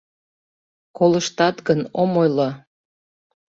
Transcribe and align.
Колыштат 0.97 1.55
гын, 1.67 1.79
ом 2.01 2.11
ойло. 2.21 2.49